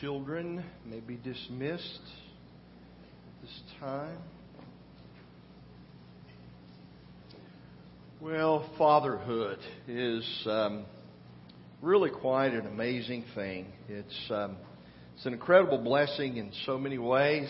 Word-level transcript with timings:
children 0.00 0.64
may 0.86 1.00
be 1.00 1.16
dismissed 1.16 2.00
at 2.02 3.42
this 3.42 3.62
time. 3.80 4.18
Well, 8.20 8.70
fatherhood 8.78 9.58
is 9.86 10.46
um, 10.46 10.86
really 11.82 12.10
quite 12.10 12.52
an 12.54 12.66
amazing 12.66 13.24
thing. 13.34 13.66
It's 13.88 14.30
um, 14.30 14.56
it's 15.14 15.26
an 15.26 15.32
incredible 15.32 15.78
blessing 15.78 16.38
in 16.38 16.50
so 16.64 16.78
many 16.78 16.98
ways. 16.98 17.48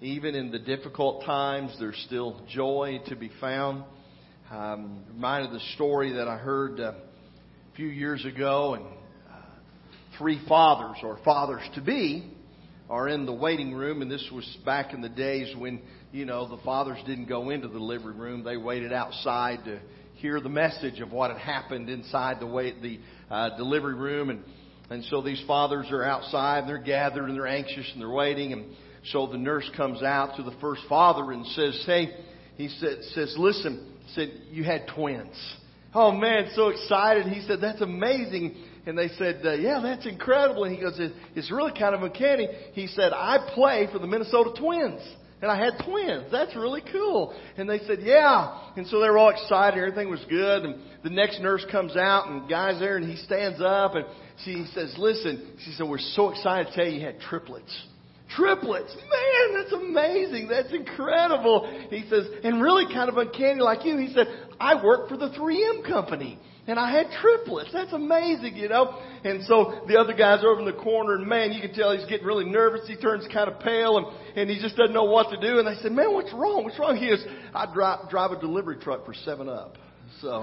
Even 0.00 0.34
in 0.34 0.50
the 0.50 0.58
difficult 0.58 1.24
times, 1.24 1.74
there's 1.78 2.02
still 2.06 2.40
joy 2.50 3.00
to 3.06 3.16
be 3.16 3.30
found. 3.40 3.84
Um, 4.50 5.04
reminded 5.14 5.52
the 5.52 5.64
story 5.74 6.12
that 6.14 6.28
I 6.28 6.36
heard 6.36 6.80
uh, 6.80 6.92
a 6.92 7.76
few 7.76 7.86
years 7.86 8.24
ago, 8.24 8.74
and 8.74 8.84
three 10.22 10.40
fathers 10.46 10.98
or 11.02 11.18
fathers 11.24 11.62
to 11.74 11.80
be 11.80 12.32
are 12.88 13.08
in 13.08 13.26
the 13.26 13.32
waiting 13.32 13.74
room, 13.74 14.02
and 14.02 14.10
this 14.10 14.24
was 14.32 14.44
back 14.64 14.94
in 14.94 15.00
the 15.00 15.08
days 15.08 15.52
when 15.56 15.80
you 16.12 16.24
know 16.24 16.46
the 16.48 16.62
fathers 16.62 16.98
didn't 17.08 17.26
go 17.26 17.50
into 17.50 17.66
the 17.66 17.74
delivery 17.74 18.14
room; 18.14 18.44
they 18.44 18.56
waited 18.56 18.92
outside 18.92 19.64
to 19.64 19.80
hear 20.14 20.40
the 20.40 20.48
message 20.48 21.00
of 21.00 21.10
what 21.10 21.32
had 21.32 21.40
happened 21.40 21.90
inside 21.90 22.38
the 22.38 22.46
wait 22.46 22.80
the 22.82 23.00
uh, 23.32 23.56
delivery 23.56 23.96
room, 23.96 24.30
and 24.30 24.44
and 24.90 25.04
so 25.06 25.22
these 25.22 25.42
fathers 25.44 25.86
are 25.90 26.04
outside, 26.04 26.60
and 26.60 26.68
they're 26.68 26.78
gathered, 26.78 27.28
and 27.28 27.36
they're 27.36 27.48
anxious, 27.48 27.90
and 27.92 28.00
they're 28.00 28.08
waiting, 28.08 28.52
and 28.52 28.76
so 29.06 29.26
the 29.26 29.38
nurse 29.38 29.68
comes 29.76 30.04
out 30.04 30.36
to 30.36 30.44
the 30.44 30.54
first 30.60 30.82
father 30.88 31.32
and 31.32 31.44
says, 31.48 31.82
"Hey," 31.84 32.14
he 32.56 32.68
said, 32.68 33.02
"says 33.12 33.34
Listen," 33.36 33.92
said, 34.14 34.30
"You 34.52 34.62
had 34.62 34.86
twins." 34.86 35.34
Oh 35.92 36.12
man, 36.12 36.48
so 36.54 36.68
excited. 36.68 37.26
He 37.26 37.40
said, 37.40 37.60
"That's 37.60 37.80
amazing." 37.80 38.54
And 38.84 38.98
they 38.98 39.08
said, 39.16 39.40
uh, 39.44 39.52
yeah, 39.52 39.80
that's 39.82 40.06
incredible. 40.06 40.64
And 40.64 40.74
he 40.74 40.80
goes, 40.80 41.00
it's 41.34 41.52
really 41.52 41.72
kind 41.78 41.94
of 41.94 42.02
uncanny. 42.02 42.48
He 42.72 42.88
said, 42.88 43.12
I 43.12 43.50
play 43.54 43.88
for 43.92 43.98
the 43.98 44.06
Minnesota 44.06 44.50
Twins. 44.58 45.00
And 45.40 45.50
I 45.50 45.56
had 45.58 45.84
twins. 45.84 46.30
That's 46.30 46.54
really 46.54 46.82
cool. 46.92 47.36
And 47.56 47.68
they 47.68 47.80
said, 47.80 47.98
yeah. 48.00 48.70
And 48.76 48.86
so 48.86 49.00
they 49.00 49.10
were 49.10 49.18
all 49.18 49.30
excited. 49.30 49.76
Everything 49.76 50.08
was 50.08 50.24
good. 50.28 50.64
And 50.64 50.76
the 51.02 51.10
next 51.10 51.40
nurse 51.40 51.66
comes 51.70 51.96
out 51.96 52.28
and 52.28 52.44
the 52.44 52.46
guy's 52.46 52.78
there 52.78 52.96
and 52.96 53.08
he 53.08 53.16
stands 53.16 53.60
up 53.60 53.96
and 53.96 54.04
she 54.44 54.64
says, 54.72 54.94
listen, 54.98 55.56
she 55.64 55.72
said, 55.72 55.88
we're 55.88 55.98
so 55.98 56.30
excited 56.30 56.68
to 56.68 56.74
tell 56.74 56.86
you 56.86 57.00
you 57.00 57.06
had 57.06 57.18
triplets. 57.20 57.76
Triplets. 58.36 58.94
Man, 58.94 59.60
that's 59.60 59.72
amazing. 59.72 60.48
That's 60.48 60.72
incredible. 60.72 61.68
He 61.90 62.04
says, 62.08 62.26
and 62.44 62.62
really 62.62 62.92
kind 62.92 63.08
of 63.08 63.16
uncanny 63.16 63.60
like 63.60 63.84
you. 63.84 63.98
He 63.98 64.12
said, 64.12 64.26
I 64.60 64.82
work 64.82 65.08
for 65.08 65.16
the 65.16 65.30
3M 65.30 65.86
company. 65.86 66.38
And 66.66 66.78
I 66.78 66.92
had 66.92 67.08
triplets. 67.20 67.70
That's 67.72 67.92
amazing, 67.92 68.54
you 68.56 68.68
know. 68.68 68.96
And 69.24 69.42
so 69.46 69.82
the 69.88 69.98
other 69.98 70.12
guy's 70.12 70.44
over 70.44 70.60
in 70.60 70.64
the 70.64 70.80
corner, 70.80 71.16
and 71.16 71.26
man, 71.26 71.50
you 71.52 71.60
can 71.60 71.74
tell 71.74 71.96
he's 71.96 72.08
getting 72.08 72.24
really 72.24 72.44
nervous. 72.44 72.86
He 72.86 72.94
turns 72.94 73.26
kind 73.32 73.50
of 73.50 73.58
pale, 73.58 73.98
and 73.98 74.06
and 74.36 74.48
he 74.48 74.60
just 74.60 74.76
doesn't 74.76 74.94
know 74.94 75.02
what 75.04 75.30
to 75.30 75.40
do. 75.40 75.58
And 75.58 75.66
they 75.66 75.74
said, 75.82 75.90
"Man, 75.90 76.12
what's 76.14 76.32
wrong? 76.32 76.62
What's 76.62 76.78
wrong?" 76.78 76.96
He 76.96 77.06
is, 77.06 77.24
"I 77.52 77.66
drive 77.72 78.08
drive 78.10 78.30
a 78.30 78.38
delivery 78.38 78.76
truck 78.76 79.04
for 79.04 79.12
Seven 79.12 79.48
Up." 79.48 79.76
So 80.20 80.30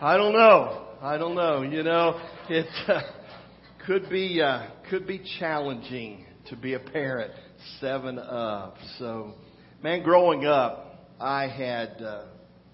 I 0.00 0.16
don't 0.16 0.32
know. 0.32 0.88
I 1.00 1.16
don't 1.16 1.36
know. 1.36 1.62
You 1.62 1.84
know, 1.84 2.20
it 2.48 2.66
uh, 2.88 3.02
could 3.86 4.10
be 4.10 4.42
uh, 4.42 4.66
could 4.90 5.06
be 5.06 5.22
challenging 5.38 6.26
to 6.48 6.56
be 6.56 6.74
a 6.74 6.80
parent. 6.80 7.30
Seven 7.78 8.18
Up. 8.18 8.78
So, 8.98 9.34
man, 9.80 10.02
growing 10.02 10.44
up, 10.44 11.06
I 11.20 11.46
had. 11.46 12.02
Uh, 12.02 12.24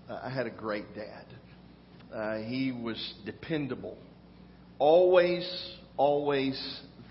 uh, 0.09 0.21
I 0.23 0.31
had 0.31 0.47
a 0.47 0.51
great 0.51 0.95
dad. 0.95 1.25
Uh, 2.13 2.39
he 2.39 2.73
was 2.73 3.15
dependable, 3.27 3.99
always, 4.79 5.47
always 5.97 6.59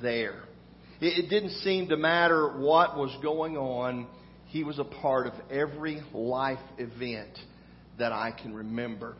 there. 0.01 0.43
It, 0.99 1.25
it 1.25 1.29
didn't 1.29 1.51
seem 1.61 1.89
to 1.89 1.97
matter 1.97 2.57
what 2.57 2.97
was 2.97 3.15
going 3.21 3.57
on. 3.57 4.07
He 4.47 4.63
was 4.63 4.79
a 4.79 4.83
part 4.83 5.27
of 5.27 5.33
every 5.51 6.01
life 6.13 6.59
event 6.77 7.37
that 7.99 8.11
I 8.11 8.31
can 8.31 8.53
remember. 8.53 9.15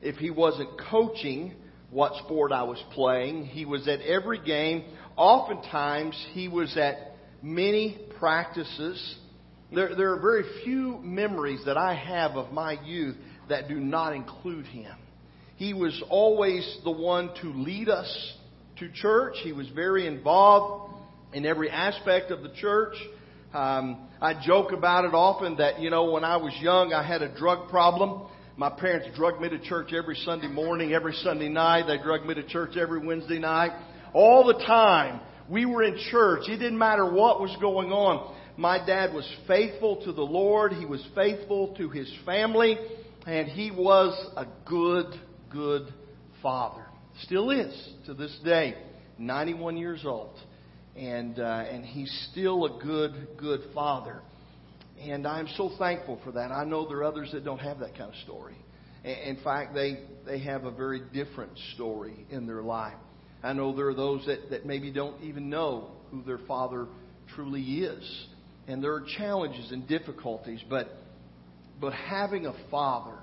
If 0.00 0.16
he 0.16 0.30
wasn't 0.30 0.70
coaching 0.90 1.54
what 1.90 2.14
sport 2.24 2.50
I 2.50 2.64
was 2.64 2.82
playing, 2.92 3.44
he 3.44 3.64
was 3.64 3.86
at 3.86 4.00
every 4.00 4.42
game. 4.44 4.84
Oftentimes, 5.16 6.20
he 6.32 6.48
was 6.48 6.76
at 6.76 7.14
many 7.42 7.98
practices 8.18 9.16
there, 9.74 9.94
there 9.96 10.12
are 10.12 10.20
very 10.20 10.44
few 10.64 10.98
memories 11.02 11.60
that 11.66 11.76
I 11.76 11.94
have 11.94 12.32
of 12.32 12.52
my 12.52 12.78
youth 12.84 13.16
that 13.48 13.68
do 13.68 13.80
not 13.80 14.14
include 14.14 14.66
him. 14.66 14.94
He 15.56 15.74
was 15.74 16.02
always 16.10 16.78
the 16.84 16.90
one 16.90 17.30
to 17.40 17.52
lead 17.52 17.88
us 17.88 18.34
to 18.78 18.90
church. 18.92 19.34
He 19.42 19.52
was 19.52 19.68
very 19.74 20.06
involved 20.06 20.94
in 21.32 21.46
every 21.46 21.70
aspect 21.70 22.30
of 22.30 22.42
the 22.42 22.52
church. 22.60 22.94
Um, 23.54 24.08
I 24.20 24.42
joke 24.44 24.72
about 24.72 25.04
it 25.04 25.14
often 25.14 25.56
that, 25.56 25.80
you 25.80 25.90
know, 25.90 26.10
when 26.10 26.24
I 26.24 26.36
was 26.36 26.52
young, 26.60 26.92
I 26.92 27.06
had 27.06 27.22
a 27.22 27.34
drug 27.36 27.68
problem. 27.68 28.28
My 28.56 28.70
parents 28.70 29.08
drugged 29.16 29.40
me 29.40 29.48
to 29.50 29.58
church 29.58 29.92
every 29.92 30.16
Sunday 30.24 30.48
morning, 30.48 30.92
every 30.92 31.14
Sunday 31.14 31.48
night. 31.48 31.84
They 31.86 32.02
drugged 32.02 32.26
me 32.26 32.34
to 32.34 32.46
church 32.46 32.76
every 32.76 33.04
Wednesday 33.04 33.38
night. 33.38 33.72
All 34.14 34.46
the 34.46 34.54
time, 34.64 35.20
we 35.48 35.66
were 35.66 35.82
in 35.82 35.98
church. 36.10 36.48
It 36.48 36.58
didn't 36.58 36.78
matter 36.78 37.10
what 37.10 37.40
was 37.40 37.54
going 37.60 37.92
on. 37.92 38.34
My 38.56 38.84
dad 38.84 39.14
was 39.14 39.30
faithful 39.46 40.02
to 40.04 40.12
the 40.12 40.22
Lord. 40.22 40.72
He 40.72 40.84
was 40.84 41.04
faithful 41.14 41.74
to 41.76 41.88
his 41.88 42.12
family. 42.26 42.76
And 43.26 43.48
he 43.48 43.70
was 43.70 44.14
a 44.36 44.46
good, 44.68 45.06
good 45.50 45.86
father. 46.42 46.84
Still 47.22 47.50
is 47.50 47.90
to 48.06 48.14
this 48.14 48.36
day. 48.44 48.74
91 49.18 49.76
years 49.76 50.02
old. 50.04 50.36
And, 50.96 51.38
uh, 51.38 51.64
and 51.70 51.84
he's 51.84 52.12
still 52.30 52.66
a 52.66 52.82
good, 52.82 53.28
good 53.38 53.60
father. 53.74 54.20
And 55.00 55.26
I'm 55.26 55.48
so 55.56 55.70
thankful 55.78 56.20
for 56.22 56.32
that. 56.32 56.52
I 56.52 56.64
know 56.64 56.86
there 56.86 56.98
are 56.98 57.04
others 57.04 57.30
that 57.32 57.44
don't 57.44 57.58
have 57.58 57.78
that 57.78 57.96
kind 57.96 58.10
of 58.10 58.16
story. 58.24 58.56
In 59.02 59.38
fact, 59.42 59.74
they, 59.74 60.00
they 60.26 60.40
have 60.40 60.64
a 60.64 60.70
very 60.70 61.00
different 61.12 61.52
story 61.74 62.26
in 62.30 62.46
their 62.46 62.62
life. 62.62 62.94
I 63.42 63.52
know 63.52 63.74
there 63.74 63.88
are 63.88 63.94
those 63.94 64.24
that, 64.26 64.50
that 64.50 64.66
maybe 64.66 64.92
don't 64.92 65.20
even 65.22 65.48
know 65.48 65.90
who 66.10 66.22
their 66.22 66.38
father 66.46 66.86
truly 67.34 67.62
is 67.62 68.26
and 68.68 68.82
there 68.82 68.94
are 68.94 69.04
challenges 69.18 69.72
and 69.72 69.86
difficulties, 69.88 70.60
but, 70.68 70.88
but 71.80 71.92
having 71.92 72.46
a 72.46 72.54
father 72.70 73.18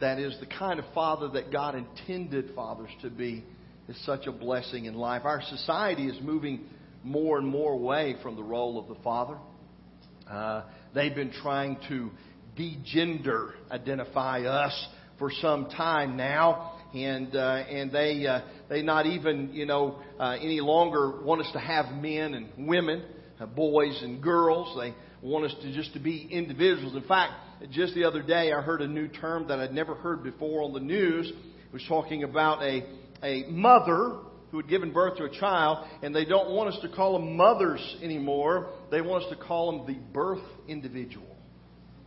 that 0.00 0.18
is 0.18 0.36
the 0.40 0.46
kind 0.46 0.78
of 0.78 0.84
father 0.94 1.28
that 1.28 1.52
God 1.52 1.74
intended 1.74 2.52
fathers 2.54 2.90
to 3.02 3.10
be 3.10 3.44
is 3.88 3.96
such 4.06 4.26
a 4.26 4.32
blessing 4.32 4.86
in 4.86 4.94
life. 4.94 5.22
Our 5.24 5.42
society 5.42 6.06
is 6.06 6.16
moving 6.22 6.66
more 7.02 7.38
and 7.38 7.46
more 7.46 7.72
away 7.72 8.16
from 8.22 8.36
the 8.36 8.42
role 8.42 8.78
of 8.78 8.88
the 8.88 9.02
father. 9.02 9.36
Uh, 10.28 10.62
they've 10.94 11.14
been 11.14 11.32
trying 11.42 11.78
to 11.88 12.10
degender 12.58 13.52
identify 13.70 14.42
us 14.42 14.88
for 15.18 15.30
some 15.40 15.68
time 15.70 16.16
now, 16.16 16.78
and 16.94 17.34
uh, 17.34 17.64
and 17.68 17.92
they 17.92 18.26
uh, 18.26 18.40
they 18.68 18.82
not 18.82 19.06
even 19.06 19.52
you 19.52 19.66
know 19.66 19.98
uh, 20.18 20.36
any 20.40 20.60
longer 20.60 21.22
want 21.22 21.40
us 21.40 21.50
to 21.52 21.58
have 21.58 21.86
men 21.94 22.34
and 22.34 22.68
women 22.68 23.02
Uh, 23.40 23.46
boys 23.46 23.98
and 24.02 24.22
girls. 24.22 24.76
They 24.78 24.94
want 25.22 25.46
us 25.46 25.54
to 25.62 25.72
just 25.72 25.94
to 25.94 25.98
be 25.98 26.28
individuals. 26.30 26.94
In 26.94 27.04
fact, 27.04 27.32
just 27.70 27.94
the 27.94 28.04
other 28.04 28.22
day 28.22 28.52
I 28.52 28.60
heard 28.60 28.82
a 28.82 28.86
new 28.86 29.08
term 29.08 29.48
that 29.48 29.58
I'd 29.58 29.72
never 29.72 29.94
heard 29.94 30.22
before 30.22 30.62
on 30.62 30.74
the 30.74 30.80
news. 30.80 31.30
It 31.30 31.72
was 31.72 31.82
talking 31.88 32.22
about 32.22 32.62
a, 32.62 32.84
a 33.22 33.46
mother 33.48 34.18
who 34.50 34.58
had 34.58 34.68
given 34.68 34.92
birth 34.92 35.16
to 35.18 35.24
a 35.24 35.30
child, 35.30 35.86
and 36.02 36.14
they 36.14 36.26
don't 36.26 36.50
want 36.50 36.74
us 36.74 36.80
to 36.82 36.88
call 36.90 37.14
them 37.14 37.36
mothers 37.36 37.96
anymore. 38.02 38.72
They 38.90 39.00
want 39.00 39.24
us 39.24 39.30
to 39.30 39.36
call 39.36 39.72
them 39.72 39.86
the 39.86 39.98
birth 40.12 40.44
individual. 40.68 41.26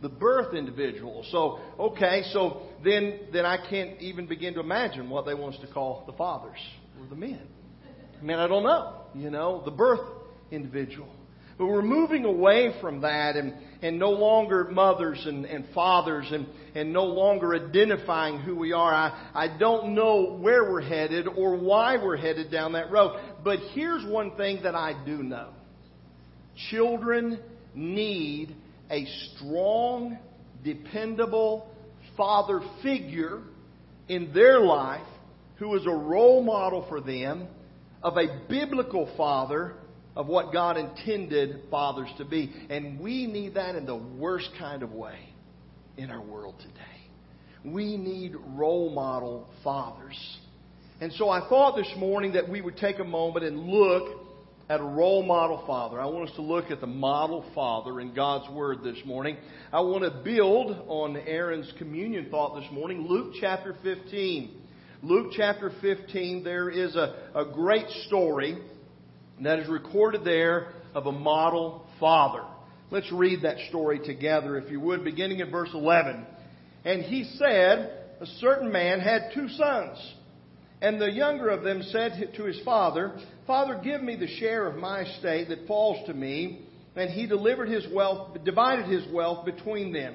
The 0.02 0.10
birth 0.10 0.54
individual. 0.54 1.24
So, 1.32 1.58
okay, 1.80 2.22
so 2.32 2.62
then, 2.84 3.20
then 3.32 3.44
I 3.44 3.56
can't 3.68 4.00
even 4.00 4.26
begin 4.26 4.54
to 4.54 4.60
imagine 4.60 5.10
what 5.10 5.26
they 5.26 5.34
want 5.34 5.56
us 5.56 5.60
to 5.62 5.72
call 5.72 6.04
the 6.06 6.12
fathers 6.12 6.58
or 7.00 7.08
the 7.08 7.16
men. 7.16 7.40
I 8.20 8.22
mean, 8.22 8.38
I 8.38 8.46
don't 8.46 8.62
know. 8.62 9.00
You 9.14 9.30
know, 9.30 9.62
the 9.64 9.70
birth 9.72 10.00
individual. 10.50 11.08
But 11.56 11.66
we're 11.66 11.82
moving 11.82 12.24
away 12.24 12.74
from 12.80 13.02
that 13.02 13.36
and, 13.36 13.54
and 13.80 13.98
no 13.98 14.10
longer 14.10 14.64
mothers 14.64 15.22
and, 15.24 15.44
and 15.44 15.64
fathers 15.72 16.26
and, 16.32 16.46
and 16.74 16.92
no 16.92 17.04
longer 17.04 17.54
identifying 17.54 18.40
who 18.40 18.56
we 18.56 18.72
are. 18.72 18.92
I, 18.92 19.30
I 19.34 19.58
don't 19.58 19.94
know 19.94 20.36
where 20.40 20.64
we're 20.64 20.82
headed 20.82 21.28
or 21.28 21.56
why 21.56 21.96
we're 21.96 22.16
headed 22.16 22.50
down 22.50 22.72
that 22.72 22.90
road. 22.90 23.20
But 23.44 23.60
here's 23.72 24.04
one 24.04 24.36
thing 24.36 24.64
that 24.64 24.74
I 24.74 25.00
do 25.04 25.22
know. 25.22 25.50
Children 26.70 27.38
need 27.74 28.54
a 28.90 29.06
strong, 29.06 30.18
dependable 30.64 31.70
father 32.16 32.60
figure 32.82 33.42
in 34.08 34.32
their 34.34 34.60
life 34.60 35.06
who 35.56 35.74
is 35.76 35.86
a 35.86 35.90
role 35.90 36.42
model 36.42 36.84
for 36.88 37.00
them 37.00 37.46
of 38.02 38.16
a 38.16 38.40
biblical 38.48 39.12
father 39.16 39.74
of 40.16 40.26
what 40.26 40.52
God 40.52 40.76
intended 40.76 41.62
fathers 41.70 42.08
to 42.18 42.24
be. 42.24 42.52
And 42.70 43.00
we 43.00 43.26
need 43.26 43.54
that 43.54 43.74
in 43.74 43.86
the 43.86 43.96
worst 43.96 44.50
kind 44.58 44.82
of 44.82 44.92
way 44.92 45.18
in 45.96 46.10
our 46.10 46.22
world 46.22 46.54
today. 46.60 46.80
We 47.64 47.96
need 47.96 48.34
role 48.54 48.90
model 48.90 49.48
fathers. 49.62 50.18
And 51.00 51.12
so 51.14 51.28
I 51.28 51.48
thought 51.48 51.76
this 51.76 51.92
morning 51.96 52.32
that 52.34 52.48
we 52.48 52.60
would 52.60 52.76
take 52.76 52.98
a 52.98 53.04
moment 53.04 53.44
and 53.44 53.58
look 53.58 54.20
at 54.68 54.80
a 54.80 54.84
role 54.84 55.22
model 55.22 55.62
father. 55.66 56.00
I 56.00 56.06
want 56.06 56.30
us 56.30 56.36
to 56.36 56.42
look 56.42 56.70
at 56.70 56.80
the 56.80 56.86
model 56.86 57.44
father 57.54 58.00
in 58.00 58.14
God's 58.14 58.50
Word 58.50 58.78
this 58.82 58.96
morning. 59.04 59.36
I 59.72 59.80
want 59.80 60.04
to 60.04 60.22
build 60.22 60.84
on 60.88 61.16
Aaron's 61.16 61.70
communion 61.78 62.28
thought 62.30 62.60
this 62.60 62.70
morning. 62.72 63.06
Luke 63.06 63.34
chapter 63.40 63.76
15. 63.82 64.62
Luke 65.02 65.32
chapter 65.36 65.70
15, 65.82 66.44
there 66.44 66.70
is 66.70 66.96
a, 66.96 67.30
a 67.34 67.44
great 67.44 67.88
story 68.06 68.56
that 69.42 69.58
is 69.58 69.68
recorded 69.68 70.24
there 70.24 70.72
of 70.94 71.06
a 71.06 71.12
model 71.12 71.86
father. 71.98 72.44
Let's 72.90 73.10
read 73.10 73.42
that 73.42 73.56
story 73.68 73.98
together, 73.98 74.56
if 74.58 74.70
you 74.70 74.80
would, 74.80 75.04
beginning 75.04 75.40
at 75.40 75.50
verse 75.50 75.70
11. 75.72 76.24
And 76.84 77.02
he 77.02 77.24
said, 77.38 78.04
A 78.20 78.26
certain 78.38 78.70
man 78.70 79.00
had 79.00 79.30
two 79.34 79.48
sons. 79.48 80.14
And 80.80 81.00
the 81.00 81.10
younger 81.10 81.48
of 81.48 81.64
them 81.64 81.82
said 81.82 82.32
to 82.36 82.44
his 82.44 82.60
father, 82.64 83.18
Father, 83.46 83.80
give 83.82 84.02
me 84.02 84.16
the 84.16 84.28
share 84.38 84.66
of 84.66 84.76
my 84.76 85.00
estate 85.00 85.48
that 85.48 85.66
falls 85.66 86.06
to 86.06 86.14
me. 86.14 86.66
And 86.94 87.10
he 87.10 87.26
delivered 87.26 87.68
his 87.68 87.86
wealth, 87.92 88.36
divided 88.44 88.86
his 88.86 89.04
wealth 89.12 89.44
between 89.44 89.92
them. 89.92 90.14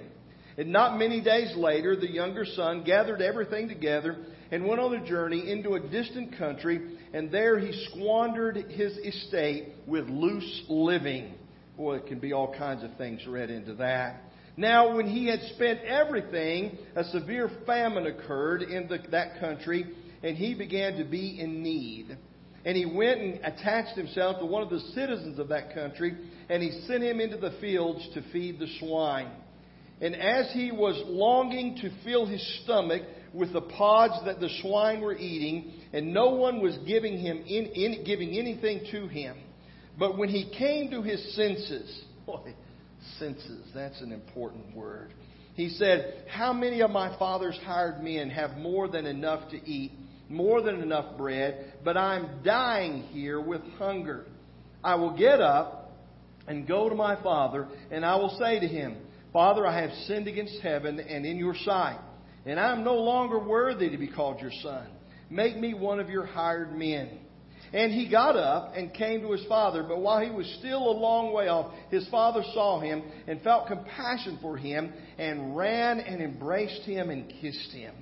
And 0.60 0.74
not 0.74 1.00
many 1.00 1.22
days 1.22 1.56
later, 1.56 1.96
the 1.96 2.12
younger 2.12 2.44
son 2.44 2.84
gathered 2.84 3.22
everything 3.22 3.70
together 3.70 4.18
and 4.52 4.68
went 4.68 4.82
on 4.82 4.94
a 4.94 5.08
journey 5.08 5.50
into 5.50 5.76
a 5.76 5.80
distant 5.80 6.38
country, 6.38 6.98
and 7.14 7.32
there 7.32 7.58
he 7.58 7.72
squandered 7.90 8.58
his 8.58 8.92
estate 8.98 9.70
with 9.88 10.10
loose 10.10 10.64
living. 10.68 11.34
Boy, 11.78 11.96
it 11.96 12.08
can 12.08 12.20
be 12.20 12.34
all 12.34 12.54
kinds 12.58 12.84
of 12.84 12.94
things 12.98 13.26
read 13.26 13.50
into 13.50 13.74
that. 13.76 14.22
Now, 14.58 14.98
when 14.98 15.08
he 15.08 15.28
had 15.28 15.40
spent 15.56 15.80
everything, 15.86 16.78
a 16.94 17.06
severe 17.06 17.50
famine 17.66 18.08
occurred 18.08 18.62
in 18.62 18.90
the, 18.90 18.98
that 19.12 19.40
country, 19.40 19.86
and 20.24 20.36
he 20.36 20.56
began 20.56 20.98
to 20.98 21.06
be 21.06 21.40
in 21.40 21.64
need. 21.64 22.18
And 22.66 22.76
he 22.76 22.86
went 22.86 23.22
and 23.22 23.40
attached 23.46 23.96
himself 23.96 24.40
to 24.40 24.46
one 24.46 24.64
of 24.64 24.70
the 24.70 24.82
citizens 24.94 25.40
of 25.40 25.48
that 25.48 25.74
country, 25.74 26.18
and 26.50 26.62
he 26.62 26.82
sent 26.86 27.02
him 27.02 27.22
into 27.22 27.38
the 27.38 27.56
fields 27.62 28.06
to 28.14 28.22
feed 28.34 28.60
the 28.60 28.68
swine. 28.82 29.32
And 30.02 30.16
as 30.16 30.52
he 30.54 30.72
was 30.72 31.02
longing 31.06 31.78
to 31.78 31.92
fill 32.04 32.26
his 32.26 32.62
stomach 32.64 33.02
with 33.34 33.54
the 33.54 33.62
pods 33.62 34.14
that 34.26 34.40
the 34.40 34.50
swine 34.62 35.02
were 35.02 35.16
eating, 35.16 35.74
and 35.94 36.14
no 36.14 36.30
one 36.30 36.62
was 36.62 36.78
giving 36.88 37.18
him 37.18 37.38
in, 37.46 37.66
in, 37.66 38.04
giving 38.06 38.38
anything 38.38 38.86
to 38.92 39.08
him, 39.08 39.38
but 39.98 40.18
when 40.18 40.30
he 40.30 40.52
came 40.58 40.90
to 40.92 41.02
his 41.02 41.36
senses, 41.36 42.04
boy, 42.26 42.54
senses, 43.20 43.66
that's 43.74 44.02
an 44.02 44.12
important 44.12 44.76
word. 44.76 45.14
He 45.56 45.70
said, 45.70 46.24
How 46.30 46.54
many 46.54 46.82
of 46.82 46.90
my 46.90 47.18
father's 47.20 47.60
hired 47.66 48.02
men 48.02 48.30
have 48.30 48.58
more 48.58 48.88
than 48.88 49.06
enough 49.06 49.50
to 49.52 49.58
eat? 49.70 49.92
more 50.30 50.62
than 50.62 50.82
enough 50.82 51.18
bread, 51.18 51.74
but 51.84 51.98
I'm 51.98 52.44
dying 52.44 53.02
here 53.04 53.42
with 53.42 53.62
hunger. 53.78 54.26
I 54.84 54.96
will 54.96 55.18
get 55.18 55.42
up 55.42 55.92
and 56.48 56.68
go 56.68 56.88
to 56.88 56.96
my 56.96 57.22
father, 57.22 57.68
and 57.92 58.06
I 58.06 58.16
will 58.16 58.38
say 58.40 58.60
to 58.60 58.68
him, 58.68 58.98
Father, 59.32 59.66
I 59.66 59.82
have 59.82 59.92
sinned 60.08 60.28
against 60.28 60.60
heaven 60.62 61.00
and 61.00 61.26
in 61.26 61.38
your 61.38 61.56
sight, 61.64 62.00
and 62.46 62.60
I 62.60 62.72
am 62.72 62.84
no 62.84 62.96
longer 62.96 63.40
worthy 63.40 63.90
to 63.90 63.98
be 63.98 64.08
called 64.08 64.42
your 64.42 64.52
son. 64.64 64.88
Make 65.30 65.58
me 65.58 65.74
one 65.74 66.00
of 66.00 66.10
your 66.10 66.26
hired 66.26 66.76
men. 66.76 67.20
And 67.72 67.92
he 67.94 68.10
got 68.10 68.36
up 68.36 68.74
and 68.76 68.92
came 68.92 69.22
to 69.22 69.32
his 69.32 69.46
father, 69.46 69.84
but 69.84 70.00
while 70.00 70.20
he 70.20 70.32
was 70.32 70.48
still 70.58 70.90
a 70.90 70.98
long 70.98 71.32
way 71.32 71.48
off, 71.50 71.72
his 71.92 72.08
father 72.10 72.44
saw 72.54 72.80
him 72.80 73.04
and 73.28 73.42
felt 73.42 73.68
compassion 73.68 74.40
for 74.42 74.58
him 74.58 74.92
and 75.20 75.56
ran 75.56 76.00
and 76.00 76.22
embraced 76.22 76.82
him 76.82 77.12
and 77.12 77.32
kissed 77.42 77.72
him. 77.72 77.94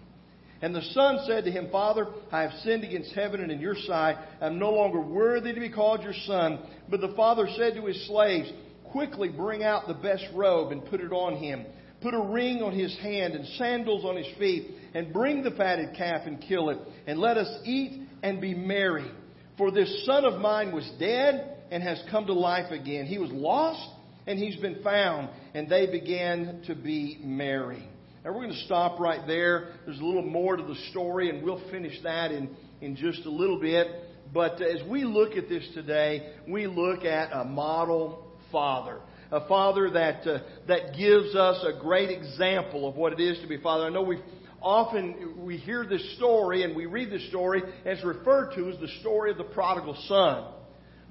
And 0.61 0.73
the 0.73 0.81
son 0.81 1.19
said 1.27 1.43
to 1.43 1.51
him, 1.51 1.67
Father, 1.69 2.07
I 2.31 2.43
have 2.43 2.53
sinned 2.63 2.83
against 2.83 3.13
heaven 3.13 3.41
and 3.41 3.51
in 3.51 3.59
your 3.59 3.75
sight. 3.75 4.15
I 4.41 4.47
am 4.47 4.57
no 4.57 4.71
longer 4.71 5.01
worthy 5.01 5.53
to 5.53 5.59
be 5.59 5.69
called 5.69 6.01
your 6.01 6.15
son. 6.25 6.59
But 6.89 7.01
the 7.01 7.13
father 7.15 7.47
said 7.57 7.75
to 7.75 7.85
his 7.85 8.07
slaves, 8.07 8.49
Quickly 8.91 9.29
bring 9.29 9.63
out 9.63 9.87
the 9.87 9.93
best 9.93 10.25
robe 10.33 10.71
and 10.71 10.85
put 10.85 11.01
it 11.01 11.11
on 11.11 11.37
him. 11.37 11.65
Put 12.01 12.13
a 12.13 12.21
ring 12.21 12.61
on 12.61 12.73
his 12.73 12.95
hand 12.99 13.33
and 13.33 13.45
sandals 13.57 14.05
on 14.05 14.15
his 14.15 14.27
feet. 14.37 14.71
And 14.93 15.13
bring 15.13 15.43
the 15.43 15.51
fatted 15.51 15.95
calf 15.95 16.21
and 16.25 16.41
kill 16.41 16.69
it. 16.69 16.77
And 17.05 17.19
let 17.19 17.37
us 17.37 17.49
eat 17.65 18.01
and 18.23 18.39
be 18.39 18.53
merry. 18.53 19.09
For 19.57 19.71
this 19.71 20.05
son 20.05 20.25
of 20.25 20.39
mine 20.39 20.71
was 20.71 20.89
dead 20.99 21.57
and 21.71 21.83
has 21.83 22.01
come 22.11 22.25
to 22.27 22.33
life 22.33 22.71
again. 22.71 23.05
He 23.05 23.17
was 23.17 23.31
lost 23.31 23.87
and 24.25 24.37
he's 24.37 24.57
been 24.57 24.81
found. 24.83 25.29
And 25.53 25.69
they 25.69 25.87
began 25.87 26.63
to 26.67 26.75
be 26.75 27.19
merry. 27.23 27.87
Now 28.23 28.33
we're 28.33 28.41
going 28.41 28.51
to 28.51 28.65
stop 28.65 28.99
right 28.99 29.25
there. 29.25 29.69
There's 29.85 29.99
a 29.99 30.03
little 30.03 30.21
more 30.21 30.57
to 30.57 30.63
the 30.63 30.75
story, 30.91 31.29
and 31.29 31.41
we'll 31.41 31.63
finish 31.71 31.93
that 32.03 32.31
in, 32.31 32.49
in 32.81 32.97
just 32.97 33.25
a 33.25 33.29
little 33.29 33.57
bit. 33.57 33.87
But 34.33 34.61
as 34.61 34.85
we 34.89 35.05
look 35.05 35.37
at 35.37 35.47
this 35.47 35.65
today, 35.73 36.33
we 36.45 36.67
look 36.67 37.05
at 37.05 37.31
a 37.31 37.45
model 37.45 38.26
father. 38.51 38.99
A 39.31 39.47
father 39.47 39.89
that, 39.91 40.25
uh, 40.25 40.39
that 40.67 40.95
gives 40.97 41.35
us 41.35 41.63
a 41.65 41.79
great 41.79 42.09
example 42.09 42.87
of 42.87 42.95
what 42.95 43.13
it 43.13 43.19
is 43.19 43.39
to 43.39 43.47
be 43.47 43.57
father. 43.57 43.85
I 43.85 43.89
know 43.89 44.03
we've 44.03 44.19
often 44.61 45.45
we 45.45 45.57
hear 45.57 45.85
this 45.85 46.15
story 46.15 46.63
and 46.63 46.75
we 46.75 46.85
read 46.85 47.11
this 47.11 47.27
story 47.29 47.61
as 47.85 48.03
referred 48.03 48.53
to 48.55 48.69
as 48.69 48.79
the 48.79 48.87
story 49.01 49.31
of 49.31 49.37
the 49.37 49.43
prodigal 49.43 49.97
son. 50.07 50.53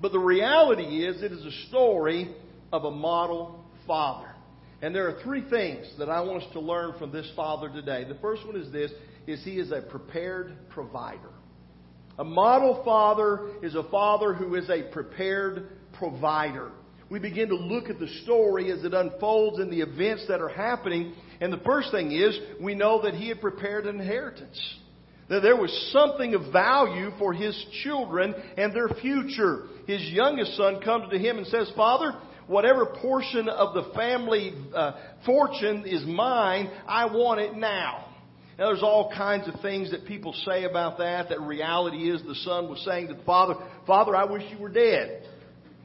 But 0.00 0.12
the 0.12 0.18
reality 0.18 1.04
is 1.04 1.22
it 1.22 1.32
is 1.32 1.44
a 1.44 1.68
story 1.68 2.34
of 2.72 2.84
a 2.84 2.90
model 2.90 3.64
father. 3.86 4.28
And 4.82 4.94
there 4.94 5.08
are 5.08 5.22
three 5.22 5.48
things 5.48 5.86
that 5.98 6.08
I 6.08 6.20
want 6.20 6.42
us 6.42 6.52
to 6.52 6.60
learn 6.60 6.98
from 6.98 7.12
this 7.12 7.30
father 7.34 7.68
today. 7.68 8.04
The 8.04 8.18
first 8.20 8.46
one 8.46 8.56
is 8.56 8.70
this 8.72 8.90
is 9.26 9.42
he 9.44 9.58
is 9.58 9.72
a 9.72 9.80
prepared 9.80 10.54
provider. 10.70 11.30
A 12.18 12.24
model 12.24 12.82
father 12.84 13.50
is 13.62 13.74
a 13.74 13.82
father 13.84 14.32
who 14.32 14.54
is 14.54 14.68
a 14.70 14.82
prepared 14.92 15.68
provider. 15.94 16.70
We 17.08 17.18
begin 17.20 17.48
to 17.48 17.54
look 17.54 17.88
at 17.88 18.00
the 18.00 18.08
story 18.24 18.72
as 18.72 18.82
it 18.84 18.92
unfolds 18.92 19.58
and 19.58 19.70
the 19.70 19.80
events 19.80 20.26
that 20.28 20.40
are 20.40 20.48
happening. 20.48 21.14
And 21.40 21.52
the 21.52 21.58
first 21.58 21.92
thing 21.92 22.10
is, 22.10 22.38
we 22.60 22.74
know 22.74 23.02
that 23.02 23.14
he 23.14 23.28
had 23.28 23.40
prepared 23.40 23.86
an 23.86 24.00
inheritance. 24.00 24.58
That 25.28 25.40
there 25.40 25.56
was 25.56 25.90
something 25.92 26.34
of 26.34 26.52
value 26.52 27.10
for 27.18 27.32
his 27.32 27.56
children 27.84 28.34
and 28.56 28.74
their 28.74 28.88
future. 29.00 29.66
His 29.86 30.02
youngest 30.10 30.56
son 30.56 30.80
comes 30.80 31.10
to 31.10 31.18
him 31.18 31.38
and 31.38 31.46
says, 31.46 31.70
Father, 31.76 32.12
whatever 32.48 32.86
portion 32.86 33.48
of 33.48 33.74
the 33.74 33.92
family 33.94 34.54
uh, 34.74 34.92
fortune 35.24 35.84
is 35.86 36.04
mine, 36.06 36.70
I 36.88 37.06
want 37.06 37.40
it 37.40 37.56
now. 37.56 38.04
Now, 38.58 38.68
there's 38.68 38.82
all 38.82 39.12
kinds 39.14 39.46
of 39.48 39.60
things 39.60 39.90
that 39.90 40.06
people 40.06 40.32
say 40.46 40.64
about 40.64 40.98
that. 40.98 41.28
That 41.28 41.40
reality 41.40 42.10
is 42.10 42.22
the 42.22 42.34
son 42.36 42.68
was 42.68 42.82
saying 42.84 43.08
to 43.08 43.14
the 43.14 43.22
father, 43.22 43.54
Father, 43.86 44.16
I 44.16 44.24
wish 44.24 44.42
you 44.50 44.58
were 44.58 44.70
dead. 44.70 45.28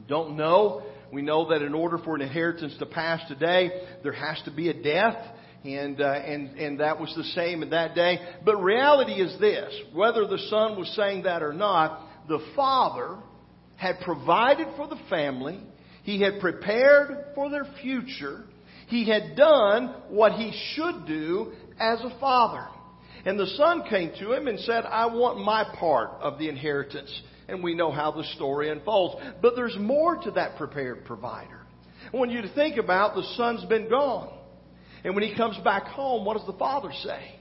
Don't 0.07 0.37
know. 0.37 0.83
We 1.11 1.21
know 1.21 1.49
that 1.49 1.61
in 1.61 1.73
order 1.73 1.97
for 1.97 2.15
an 2.15 2.21
inheritance 2.21 2.75
to 2.79 2.85
pass 2.85 3.21
today, 3.27 3.71
there 4.03 4.13
has 4.13 4.41
to 4.45 4.51
be 4.51 4.69
a 4.69 4.73
death. 4.73 5.17
And, 5.63 6.01
uh, 6.01 6.05
and, 6.05 6.57
and 6.57 6.79
that 6.79 6.99
was 6.99 7.13
the 7.15 7.23
same 7.23 7.61
in 7.61 7.69
that 7.69 7.93
day. 7.93 8.17
But 8.43 8.57
reality 8.57 9.13
is 9.13 9.39
this 9.39 9.71
whether 9.93 10.25
the 10.25 10.39
son 10.49 10.77
was 10.77 10.91
saying 10.95 11.23
that 11.23 11.43
or 11.43 11.53
not, 11.53 12.01
the 12.27 12.39
father 12.55 13.17
had 13.75 13.99
provided 14.03 14.67
for 14.75 14.87
the 14.87 14.99
family 15.07 15.61
he 16.03 16.21
had 16.21 16.39
prepared 16.39 17.25
for 17.35 17.49
their 17.49 17.65
future. 17.81 18.43
He 18.87 19.07
had 19.07 19.35
done 19.35 19.95
what 20.09 20.33
he 20.33 20.51
should 20.73 21.05
do 21.05 21.53
as 21.79 21.99
a 22.01 22.17
father. 22.19 22.67
And 23.25 23.39
the 23.39 23.47
son 23.47 23.83
came 23.89 24.11
to 24.19 24.33
him 24.33 24.47
and 24.47 24.59
said, 24.61 24.83
I 24.85 25.05
want 25.07 25.39
my 25.39 25.63
part 25.77 26.21
of 26.21 26.39
the 26.39 26.49
inheritance. 26.49 27.21
And 27.47 27.63
we 27.63 27.75
know 27.75 27.91
how 27.91 28.11
the 28.11 28.23
story 28.35 28.69
unfolds. 28.69 29.21
But 29.41 29.55
there's 29.55 29.77
more 29.77 30.17
to 30.17 30.31
that 30.31 30.57
prepared 30.57 31.05
provider. 31.05 31.59
I 32.11 32.17
want 32.17 32.31
you 32.31 32.41
to 32.41 32.53
think 32.53 32.77
about 32.77 33.15
the 33.15 33.23
son's 33.35 33.63
been 33.65 33.89
gone. 33.89 34.33
And 35.03 35.15
when 35.15 35.23
he 35.23 35.35
comes 35.35 35.57
back 35.63 35.83
home, 35.83 36.25
what 36.25 36.37
does 36.37 36.47
the 36.47 36.57
father 36.57 36.91
say? 37.03 37.35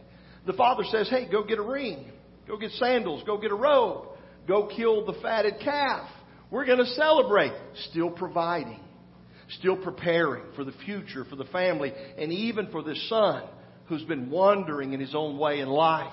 The 0.47 0.53
father 0.55 0.85
says, 0.91 1.09
Hey, 1.09 1.29
go 1.31 1.45
get 1.45 1.59
a 1.59 1.63
ring. 1.63 2.11
Go 2.47 2.57
get 2.57 2.73
sandals. 2.73 3.23
Go 3.25 3.39
get 3.39 3.51
a 3.51 3.57
robe. 3.57 4.09
Go 4.49 4.69
kill 4.75 5.07
the 5.07 5.19
fatted 5.21 5.55
calf. 5.63 6.09
We're 6.51 6.67
going 6.67 6.79
to 6.79 6.87
celebrate. 6.87 7.53
Still 7.91 8.11
providing, 8.11 8.81
still 9.59 9.77
preparing 9.77 10.45
for 10.57 10.65
the 10.65 10.73
future, 10.85 11.25
for 11.25 11.37
the 11.37 11.45
family, 11.45 11.93
and 12.19 12.33
even 12.33 12.71
for 12.71 12.83
this 12.83 13.09
son 13.09 13.45
who's 13.91 14.05
been 14.05 14.31
wandering 14.31 14.95
in 14.95 15.01
his 15.01 15.15
own 15.15 15.37
way 15.37 15.61
in 15.61 15.69
life. 15.69 16.13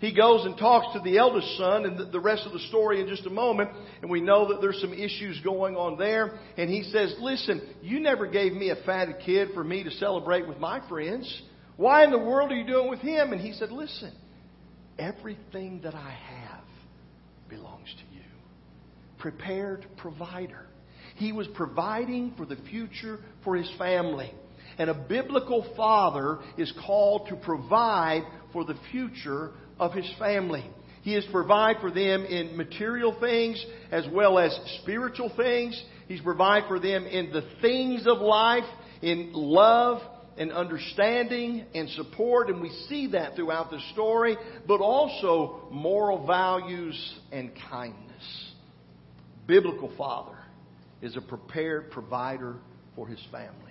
He 0.00 0.14
goes 0.14 0.44
and 0.44 0.56
talks 0.56 0.92
to 0.94 1.00
the 1.00 1.18
eldest 1.18 1.56
son 1.56 1.84
and 1.84 2.12
the 2.12 2.20
rest 2.20 2.44
of 2.46 2.52
the 2.52 2.58
story 2.68 3.00
in 3.00 3.08
just 3.08 3.26
a 3.26 3.30
moment. 3.30 3.70
And 4.00 4.10
we 4.10 4.20
know 4.20 4.48
that 4.48 4.60
there's 4.60 4.80
some 4.80 4.92
issues 4.92 5.40
going 5.42 5.74
on 5.74 5.98
there. 5.98 6.38
And 6.56 6.70
he 6.70 6.82
says, 6.84 7.14
listen, 7.18 7.62
you 7.82 8.00
never 8.00 8.26
gave 8.26 8.52
me 8.52 8.70
a 8.70 8.76
fatted 8.84 9.16
kid 9.24 9.48
for 9.54 9.64
me 9.64 9.84
to 9.84 9.90
celebrate 9.92 10.46
with 10.46 10.58
my 10.58 10.86
friends. 10.88 11.42
Why 11.76 12.04
in 12.04 12.10
the 12.10 12.18
world 12.18 12.52
are 12.52 12.56
you 12.56 12.66
doing 12.66 12.88
with 12.88 13.00
him? 13.00 13.32
And 13.32 13.40
he 13.40 13.52
said, 13.52 13.70
listen, 13.70 14.12
everything 14.98 15.80
that 15.82 15.94
I 15.94 16.10
have 16.10 16.64
belongs 17.48 17.88
to 17.88 18.14
you 18.14 18.22
prepared 19.18 19.86
provider. 19.96 20.66
He 21.16 21.32
was 21.32 21.48
providing 21.54 22.34
for 22.36 22.44
the 22.44 22.56
future 22.70 23.18
for 23.44 23.56
his 23.56 23.70
family. 23.78 24.30
And 24.78 24.90
a 24.90 24.94
biblical 24.94 25.66
father 25.76 26.38
is 26.58 26.72
called 26.84 27.28
to 27.28 27.36
provide 27.36 28.22
for 28.52 28.64
the 28.64 28.76
future 28.90 29.52
of 29.78 29.92
his 29.92 30.10
family. 30.18 30.68
He 31.02 31.14
is 31.14 31.24
to 31.24 31.30
provide 31.30 31.76
for 31.80 31.90
them 31.90 32.24
in 32.24 32.56
material 32.56 33.16
things 33.20 33.64
as 33.90 34.04
well 34.12 34.38
as 34.38 34.58
spiritual 34.82 35.32
things. 35.36 35.80
He's 36.08 36.20
provide 36.20 36.64
for 36.68 36.80
them 36.80 37.06
in 37.06 37.32
the 37.32 37.48
things 37.62 38.06
of 38.06 38.18
life, 38.18 38.64
in 39.02 39.30
love 39.32 40.02
and 40.38 40.52
understanding 40.52 41.64
and 41.74 41.88
support, 41.90 42.50
and 42.50 42.60
we 42.60 42.70
see 42.88 43.08
that 43.12 43.36
throughout 43.36 43.70
the 43.70 43.80
story, 43.92 44.36
but 44.66 44.80
also 44.80 45.68
moral 45.70 46.26
values 46.26 47.14
and 47.32 47.52
kindness. 47.70 48.52
Biblical 49.46 49.92
father 49.96 50.36
is 51.00 51.16
a 51.16 51.20
prepared 51.20 51.90
provider 51.90 52.56
for 52.94 53.06
his 53.06 53.20
family. 53.30 53.65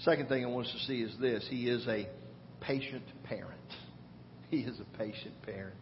Second 0.00 0.28
thing 0.28 0.44
I 0.44 0.48
want 0.48 0.66
us 0.66 0.72
to 0.72 0.86
see 0.86 1.00
is 1.00 1.14
this 1.20 1.46
he 1.48 1.68
is 1.68 1.86
a 1.86 2.08
patient 2.60 3.04
parent. 3.24 3.50
He 4.50 4.60
is 4.60 4.78
a 4.78 4.98
patient 4.98 5.34
parent. 5.42 5.74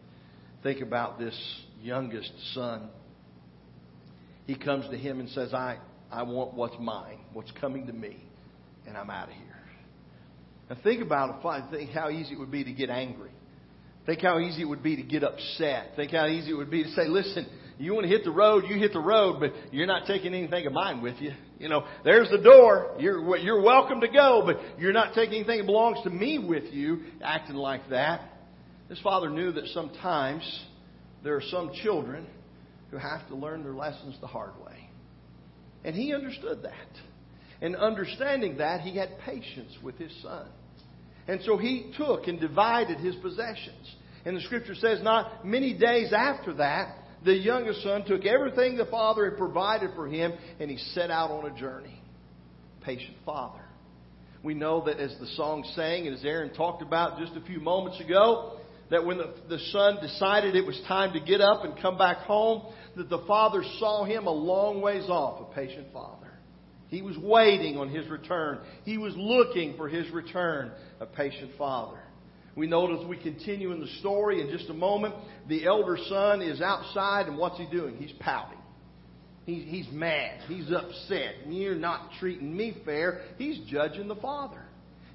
Think 0.63 0.81
about 0.81 1.19
this 1.19 1.37
youngest 1.83 2.31
son. 2.55 2.89
He 4.47 4.55
comes 4.55 4.89
to 4.89 4.97
him 4.97 5.19
and 5.19 5.29
says, 5.29 5.53
I, 5.53 5.77
I 6.11 6.23
want 6.23 6.55
what's 6.55 6.75
mine, 6.79 7.19
what's 7.33 7.51
coming 7.61 7.85
to 7.85 7.93
me, 7.93 8.17
and 8.87 8.97
I'm 8.97 9.11
out 9.11 9.27
of 9.27 9.35
here. 9.35 9.59
Now 10.69 10.77
think 10.81 11.03
about 11.03 11.43
it. 11.43 11.71
Think 11.71 11.91
how 11.91 12.09
easy 12.09 12.33
it 12.33 12.39
would 12.39 12.51
be 12.51 12.63
to 12.63 12.73
get 12.73 12.89
angry. 12.89 13.31
Think 14.05 14.21
how 14.21 14.39
easy 14.39 14.61
it 14.61 14.65
would 14.65 14.83
be 14.83 14.95
to 14.95 15.03
get 15.03 15.23
upset. 15.23 15.91
Think 15.95 16.11
how 16.11 16.27
easy 16.27 16.51
it 16.51 16.55
would 16.55 16.71
be 16.71 16.83
to 16.83 16.89
say, 16.91 17.07
listen, 17.07 17.47
you 17.77 17.93
want 17.93 18.05
to 18.05 18.09
hit 18.09 18.23
the 18.23 18.31
road, 18.31 18.65
you 18.67 18.77
hit 18.77 18.93
the 18.93 18.99
road, 18.99 19.39
but 19.39 19.51
you're 19.71 19.87
not 19.87 20.07
taking 20.07 20.33
anything 20.33 20.65
of 20.65 20.73
mine 20.73 21.01
with 21.01 21.15
you. 21.19 21.31
You 21.63 21.69
know, 21.69 21.85
there's 22.03 22.29
the 22.29 22.39
door. 22.39 22.93
You're, 22.99 23.37
you're 23.37 23.61
welcome 23.61 24.01
to 24.01 24.09
go, 24.09 24.43
but 24.45 24.57
you're 24.77 24.91
not 24.91 25.13
taking 25.13 25.35
anything 25.35 25.59
that 25.59 25.65
belongs 25.65 25.97
to 26.03 26.09
me 26.09 26.37
with 26.37 26.73
you, 26.73 27.03
acting 27.23 27.55
like 27.55 27.89
that. 27.89 28.19
This 28.89 28.99
father 28.99 29.29
knew 29.29 29.53
that 29.53 29.67
sometimes 29.67 30.43
there 31.23 31.37
are 31.37 31.41
some 31.41 31.71
children 31.81 32.27
who 32.91 32.97
have 32.97 33.25
to 33.29 33.35
learn 33.35 33.63
their 33.63 33.73
lessons 33.73 34.17
the 34.19 34.27
hard 34.27 34.51
way. 34.57 34.89
And 35.85 35.95
he 35.95 36.13
understood 36.13 36.63
that. 36.63 36.73
And 37.61 37.77
understanding 37.77 38.57
that, 38.57 38.81
he 38.81 38.97
had 38.97 39.17
patience 39.19 39.71
with 39.81 39.97
his 39.97 40.11
son. 40.21 40.45
And 41.29 41.39
so 41.43 41.55
he 41.55 41.93
took 41.97 42.27
and 42.27 42.41
divided 42.41 42.97
his 42.97 43.15
possessions. 43.15 43.95
And 44.25 44.35
the 44.35 44.41
scripture 44.41 44.75
says, 44.75 45.01
not 45.01 45.45
many 45.45 45.73
days 45.73 46.11
after 46.11 46.55
that, 46.55 46.97
the 47.25 47.33
youngest 47.33 47.83
son 47.83 48.05
took 48.05 48.25
everything 48.25 48.77
the 48.77 48.85
father 48.85 49.29
had 49.29 49.37
provided 49.37 49.91
for 49.95 50.07
him 50.07 50.33
and 50.59 50.69
he 50.69 50.77
set 50.93 51.09
out 51.09 51.31
on 51.31 51.51
a 51.51 51.59
journey. 51.59 52.01
Patient 52.83 53.15
father. 53.25 53.61
We 54.43 54.53
know 54.53 54.83
that 54.85 54.99
as 54.99 55.15
the 55.19 55.27
song 55.37 55.63
sang 55.75 56.07
and 56.07 56.15
as 56.15 56.25
Aaron 56.25 56.53
talked 56.53 56.81
about 56.81 57.17
just 57.19 57.33
a 57.33 57.41
few 57.41 57.61
moments 57.61 57.99
ago, 58.01 58.59
that 58.89 59.05
when 59.05 59.17
the, 59.17 59.33
the 59.47 59.59
son 59.71 59.97
decided 60.01 60.55
it 60.55 60.65
was 60.65 60.79
time 60.87 61.13
to 61.13 61.19
get 61.19 61.39
up 61.39 61.63
and 61.63 61.81
come 61.81 61.97
back 61.97 62.17
home, 62.17 62.73
that 62.97 63.09
the 63.09 63.23
father 63.25 63.63
saw 63.79 64.03
him 64.03 64.27
a 64.27 64.31
long 64.31 64.81
ways 64.81 65.05
off, 65.07 65.49
a 65.49 65.55
patient 65.55 65.87
father. 65.93 66.27
He 66.89 67.01
was 67.01 67.17
waiting 67.17 67.77
on 67.77 67.89
his 67.89 68.07
return. 68.07 68.59
He 68.83 68.97
was 68.97 69.13
looking 69.15 69.75
for 69.77 69.87
his 69.87 70.11
return, 70.11 70.71
a 70.99 71.05
patient 71.05 71.51
father. 71.57 71.99
We 72.55 72.67
notice 72.67 73.05
we 73.07 73.17
continue 73.17 73.71
in 73.71 73.79
the 73.79 73.87
story 73.99 74.41
in 74.41 74.55
just 74.55 74.69
a 74.69 74.73
moment. 74.73 75.15
The 75.49 75.65
elder 75.65 75.97
son 76.07 76.41
is 76.41 76.61
outside, 76.61 77.27
and 77.27 77.37
what's 77.37 77.57
he 77.57 77.65
doing? 77.65 77.97
He's 77.97 78.13
pouting. 78.19 78.59
He's, 79.45 79.63
he's 79.67 79.87
mad. 79.91 80.41
He's 80.47 80.71
upset. 80.71 81.47
You're 81.47 81.75
not 81.75 82.11
treating 82.19 82.55
me 82.55 82.77
fair. 82.85 83.21
He's 83.37 83.59
judging 83.67 84.07
the 84.07 84.15
father. 84.15 84.63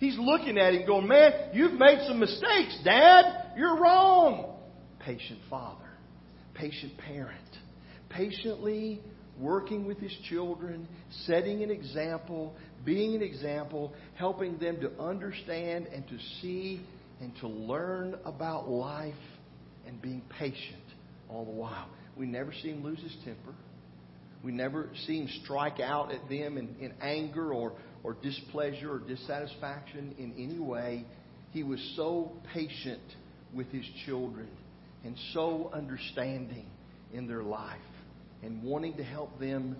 He's 0.00 0.16
looking 0.18 0.59
at 0.59 0.75
him 0.75 0.87
going, 0.87 1.09
Man, 1.09 1.33
you've 1.52 1.78
made 1.78 2.04
some 2.07 2.21
mistakes, 2.21 2.78
Dad. 2.85 3.52
You're 3.57 3.80
wrong. 3.80 4.57
Patient 5.00 5.40
father, 5.49 5.88
patient 6.54 6.92
parent, 6.99 7.40
patiently 8.11 9.00
working 9.38 9.87
with 9.87 9.99
his 9.99 10.14
children, 10.28 10.88
setting 11.25 11.62
an 11.62 11.71
example, 11.71 12.54
being 12.85 13.14
an 13.14 13.23
example, 13.23 13.95
helping 14.14 14.59
them 14.59 14.80
to 14.80 14.90
understand 15.00 15.87
and 15.87 16.07
to 16.09 16.18
see 16.40 16.85
and 17.20 17.32
to 17.40 17.48
learn 17.48 18.16
about 18.25 18.68
life 18.68 19.14
and 19.87 20.00
being 20.00 20.22
patient 20.38 20.82
all 21.28 21.44
the 21.44 21.50
while. 21.50 21.88
We 22.16 22.26
never 22.26 22.52
see 22.52 22.70
him 22.70 22.82
lose 22.84 23.00
his 23.00 23.16
temper. 23.25 23.54
We 24.42 24.52
never 24.52 24.88
see 25.06 25.20
him 25.20 25.28
strike 25.44 25.80
out 25.80 26.12
at 26.12 26.28
them 26.28 26.58
in, 26.58 26.76
in 26.80 26.94
anger 27.00 27.52
or, 27.52 27.72
or 28.04 28.14
displeasure 28.14 28.92
or 28.92 28.98
dissatisfaction 29.00 30.14
in 30.18 30.34
any 30.38 30.58
way. 30.58 31.04
He 31.52 31.62
was 31.62 31.80
so 31.96 32.32
patient 32.54 33.02
with 33.52 33.68
his 33.68 33.84
children 34.06 34.48
and 35.04 35.16
so 35.32 35.70
understanding 35.72 36.66
in 37.12 37.26
their 37.26 37.42
life 37.42 37.78
and 38.42 38.62
wanting 38.62 38.96
to 38.96 39.04
help 39.04 39.38
them 39.40 39.76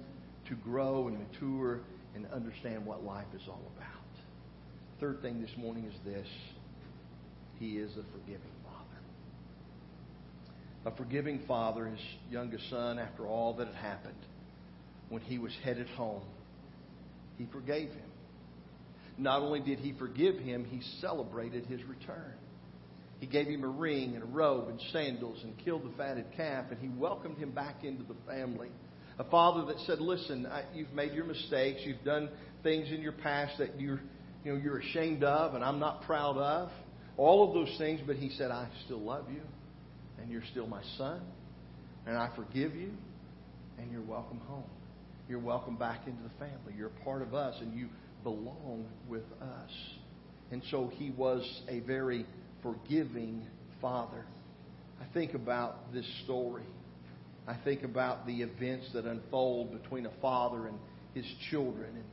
to 0.49 0.55
grow 0.57 1.09
and 1.09 1.19
mature 1.19 1.81
and 2.15 2.27
understand 2.33 2.85
what 2.85 3.05
life 3.05 3.27
is 3.35 3.43
all 3.49 3.63
about. 3.77 3.87
Third 5.01 5.23
thing 5.23 5.41
this 5.41 5.51
morning 5.57 5.85
is 5.85 5.95
this 6.05 6.27
He 7.59 7.77
is 7.77 7.91
a 7.93 8.05
forgiving 8.13 8.53
Father. 8.65 9.01
A 10.87 10.97
forgiving 10.97 11.41
Father, 11.47 11.87
his 11.87 12.01
youngest 12.31 12.69
son, 12.71 12.99
after 12.99 13.27
all 13.27 13.55
that 13.55 13.67
had 13.67 13.77
happened, 13.77 14.15
when 15.09 15.23
he 15.23 15.39
was 15.39 15.53
headed 15.65 15.89
home, 15.89 16.23
he 17.37 17.47
forgave 17.53 17.91
him. 17.91 18.11
Not 19.17 19.43
only 19.43 19.61
did 19.61 19.81
he 19.81 19.93
forgive 19.99 20.37
him, 20.39 20.65
he 20.65 20.81
celebrated 21.01 21.67
his 21.67 21.83
return. 21.85 22.35
He 23.19 23.27
gave 23.27 23.49
him 23.49 23.65
a 23.65 23.69
ring 23.69 24.15
and 24.15 24.23
a 24.23 24.27
robe 24.27 24.69
and 24.69 24.81
sandals 24.93 25.43
and 25.43 25.59
killed 25.65 25.83
the 25.85 25.97
fatted 25.97 26.27
calf, 26.37 26.67
and 26.71 26.79
he 26.79 26.89
welcomed 26.89 27.37
him 27.39 27.51
back 27.51 27.83
into 27.83 28.05
the 28.05 28.15
family. 28.29 28.69
A 29.19 29.25
father 29.25 29.67
that 29.67 29.81
said, 29.87 30.01
"Listen, 30.01 30.47
I, 30.47 30.63
you've 30.73 30.93
made 30.93 31.13
your 31.13 31.25
mistakes. 31.25 31.81
You've 31.85 32.05
done 32.05 32.29
things 32.63 32.89
in 32.93 33.03
your 33.03 33.13
past 33.13 33.59
that 33.59 33.81
you're, 33.81 34.01
you 34.45 34.53
know, 34.53 34.61
you're 34.63 34.79
ashamed 34.79 35.25
of, 35.25 35.55
and 35.55 35.65
I'm 35.65 35.81
not 35.81 36.03
proud 36.03 36.37
of. 36.37 36.71
All 37.19 37.47
of 37.47 37.53
those 37.53 37.77
things." 37.77 38.01
But 38.07 38.17
he 38.17 38.31
said, 38.31 38.51
"I 38.51 38.67
still 38.87 39.01
love 39.01 39.31
you, 39.31 39.43
and 40.19 40.31
you're 40.31 40.45
still 40.51 40.67
my 40.67 40.83
son, 40.97 41.21
and 42.07 42.17
I 42.17 42.29
forgive 42.35 42.75
you, 42.75 42.97
and 43.77 43.93
you're 43.93 44.01
welcome 44.01 44.41
home. 44.49 44.71
You're 45.29 45.41
welcome 45.41 45.77
back 45.77 46.07
into 46.07 46.23
the 46.23 46.31
family. 46.39 46.73
You're 46.75 46.89
a 46.89 47.05
part 47.05 47.21
of 47.21 47.35
us, 47.35 47.61
and 47.61 47.75
you 47.75 47.91
belong 48.23 48.87
with 49.09 49.31
us." 49.43 49.71
And 50.51 50.63
so 50.71 50.89
he 50.89 51.11
was 51.11 51.63
a 51.69 51.81
very 51.81 52.25
forgiving 52.63 53.47
Father. 53.81 54.25
I 55.01 55.05
think 55.13 55.35
about 55.35 55.93
this 55.93 56.07
story. 56.25 56.65
I 57.47 57.55
think 57.55 57.85
about 57.85 58.27
the 58.27 58.43
events 58.43 58.93
that 58.93 59.05
unfold 59.05 59.71
between 59.71 60.07
a 60.07 60.11
father 60.21 60.67
and 60.67 60.79
his 61.15 61.25
children. 61.51 61.89
And 61.95 62.05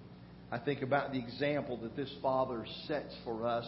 I 0.51 0.59
think 0.59 0.81
about 0.81 1.11
the 1.11 1.17
example 1.17 1.77
that 1.77 1.95
this 1.95 2.13
father 2.21 2.65
sets 2.87 3.15
for 3.23 3.45
us. 3.47 3.65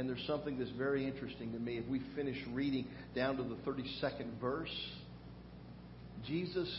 And 0.00 0.08
there's 0.08 0.26
something 0.26 0.58
that's 0.58 0.70
very 0.78 1.06
interesting 1.06 1.52
to 1.52 1.58
me. 1.58 1.76
If 1.76 1.86
we 1.86 2.00
finish 2.16 2.38
reading 2.54 2.86
down 3.14 3.36
to 3.36 3.42
the 3.42 3.56
32nd 3.70 4.40
verse, 4.40 4.74
Jesus 6.26 6.74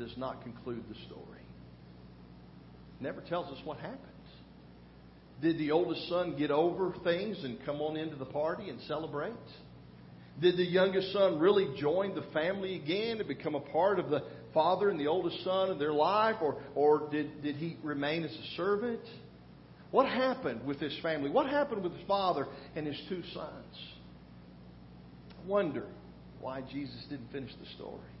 does 0.00 0.12
not 0.16 0.42
conclude 0.42 0.82
the 0.88 0.96
story. 1.06 1.46
Never 2.98 3.20
tells 3.20 3.56
us 3.56 3.64
what 3.64 3.78
happens. 3.78 4.00
Did 5.40 5.58
the 5.58 5.70
oldest 5.70 6.08
son 6.08 6.34
get 6.36 6.50
over 6.50 6.92
things 7.04 7.38
and 7.44 7.64
come 7.64 7.80
on 7.80 7.96
into 7.96 8.16
the 8.16 8.24
party 8.24 8.68
and 8.68 8.80
celebrate? 8.88 9.32
Did 10.42 10.56
the 10.56 10.64
youngest 10.64 11.12
son 11.12 11.38
really 11.38 11.68
join 11.78 12.16
the 12.16 12.24
family 12.34 12.74
again 12.74 13.18
and 13.20 13.28
become 13.28 13.54
a 13.54 13.60
part 13.60 14.00
of 14.00 14.10
the 14.10 14.24
father 14.52 14.90
and 14.90 14.98
the 14.98 15.06
oldest 15.06 15.44
son 15.44 15.70
in 15.70 15.78
their 15.78 15.92
life? 15.92 16.38
Or, 16.42 16.60
or 16.74 17.08
did, 17.12 17.44
did 17.44 17.54
he 17.54 17.76
remain 17.84 18.24
as 18.24 18.32
a 18.32 18.56
servant? 18.56 19.02
What 19.96 20.08
happened 20.08 20.66
with 20.66 20.78
this 20.78 20.92
family? 21.02 21.30
What 21.30 21.46
happened 21.46 21.82
with 21.82 21.92
his 21.94 22.06
father 22.06 22.46
and 22.74 22.86
his 22.86 23.00
two 23.08 23.22
sons? 23.32 23.78
I 25.30 25.48
wonder 25.48 25.84
why 26.38 26.60
Jesus 26.70 27.02
didn't 27.08 27.32
finish 27.32 27.50
the 27.58 27.66
story. 27.76 28.12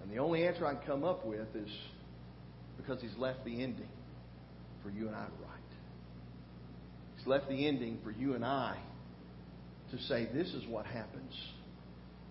And 0.00 0.08
the 0.12 0.18
only 0.18 0.46
answer 0.46 0.64
I 0.64 0.74
can 0.74 0.86
come 0.86 1.02
up 1.02 1.26
with 1.26 1.48
is 1.56 1.68
because 2.76 3.00
he's 3.00 3.16
left 3.18 3.44
the 3.44 3.60
ending 3.60 3.88
for 4.84 4.90
you 4.90 5.08
and 5.08 5.16
I 5.16 5.24
to 5.24 5.32
write. 5.32 5.74
He's 7.16 7.26
left 7.26 7.48
the 7.48 7.66
ending 7.66 7.98
for 8.04 8.12
you 8.12 8.34
and 8.34 8.44
I 8.44 8.76
to 9.90 9.98
say 10.02 10.28
this 10.32 10.46
is 10.46 10.64
what 10.68 10.86
happens 10.86 11.34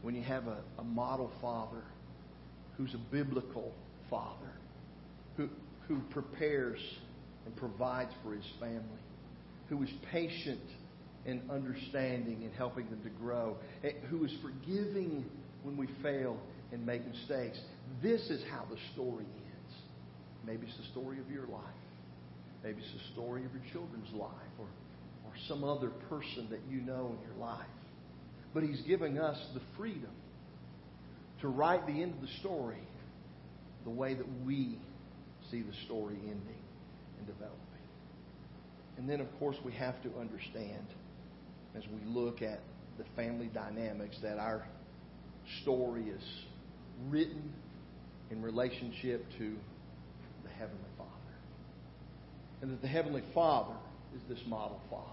when 0.03 0.15
you 0.15 0.23
have 0.23 0.47
a, 0.47 0.59
a 0.79 0.85
model 0.85 1.33
father 1.41 1.83
who's 2.77 2.93
a 2.93 3.13
biblical 3.13 3.73
father, 4.09 4.53
who, 5.35 5.49
who 5.89 5.99
prepares 6.11 6.79
and 7.45 7.55
provides 7.55 8.11
for 8.23 8.33
his 8.33 8.45
family, 8.59 8.81
who 9.69 9.81
is 9.83 9.89
patient 10.11 10.61
and 11.25 11.41
understanding 11.49 12.43
and 12.43 12.51
helping 12.53 12.89
them 12.89 13.01
to 13.03 13.09
grow, 13.09 13.57
who 14.09 14.25
is 14.25 14.31
forgiving 14.41 15.25
when 15.63 15.77
we 15.77 15.87
fail 16.01 16.37
and 16.71 16.85
make 16.85 17.05
mistakes. 17.05 17.59
This 18.01 18.21
is 18.29 18.43
how 18.49 18.65
the 18.69 18.77
story 18.93 19.25
ends. 19.25 19.75
Maybe 20.45 20.65
it's 20.67 20.77
the 20.77 20.91
story 20.91 21.19
of 21.19 21.29
your 21.29 21.47
life. 21.47 21.61
Maybe 22.63 22.81
it's 22.81 22.93
the 22.93 23.13
story 23.13 23.45
of 23.45 23.51
your 23.53 23.63
children's 23.71 24.11
life 24.13 24.31
or, 24.59 24.65
or 25.25 25.33
some 25.47 25.63
other 25.63 25.89
person 26.09 26.47
that 26.49 26.59
you 26.69 26.81
know 26.81 27.15
in 27.15 27.27
your 27.27 27.37
life. 27.39 27.65
But 28.53 28.63
He's 28.63 28.81
giving 28.81 29.17
us 29.17 29.37
the 29.53 29.61
freedom 29.77 30.11
to 31.41 31.47
write 31.47 31.85
the 31.87 32.01
end 32.01 32.13
of 32.13 32.21
the 32.21 32.33
story 32.39 32.81
the 33.83 33.89
way 33.89 34.13
that 34.13 34.27
we 34.45 34.77
see 35.49 35.61
the 35.61 35.73
story 35.85 36.17
ending 36.21 36.61
and 37.21 37.27
developing. 37.27 37.57
And 38.97 39.09
then, 39.09 39.21
of 39.21 39.27
course, 39.39 39.55
we 39.63 39.71
have 39.73 40.01
to 40.03 40.09
understand 40.19 40.85
as 41.75 41.83
we 41.87 42.05
look 42.05 42.41
at 42.41 42.59
the 42.97 43.05
family 43.15 43.49
dynamics 43.53 44.17
that 44.21 44.37
our 44.37 44.65
story 45.61 46.09
is 46.09 46.23
written 47.09 47.53
in 48.29 48.41
relationship 48.41 49.25
to 49.37 49.55
the 50.43 50.49
Heavenly 50.49 50.89
Father. 50.97 51.09
And 52.61 52.71
that 52.71 52.81
the 52.81 52.87
Heavenly 52.87 53.23
Father 53.33 53.75
is 54.15 54.21
this 54.29 54.45
model 54.47 54.79
Father. 54.89 55.07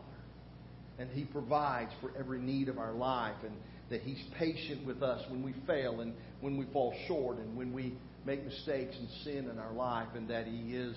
And 0.99 1.09
He 1.11 1.25
provides 1.25 1.93
for 2.01 2.11
every 2.19 2.41
need 2.41 2.69
of 2.69 2.79
our 2.79 2.93
life, 2.93 3.37
and 3.45 3.55
that 3.91 4.03
He's 4.03 4.23
patient 4.39 4.87
with 4.87 5.03
us 5.03 5.23
when 5.31 5.43
we 5.43 5.55
fail 5.67 6.01
and 6.01 6.13
when 6.41 6.59
we 6.59 6.67
fall 6.73 6.95
short 7.07 7.39
and 7.39 7.57
when 7.57 7.73
we 7.73 7.95
make 8.27 8.45
mistakes 8.45 8.97
and 8.99 9.09
sin 9.25 9.49
in 9.51 9.59
our 9.59 9.73
life, 9.73 10.09
and 10.15 10.29
that 10.29 10.47
He 10.47 10.75
is 10.75 10.97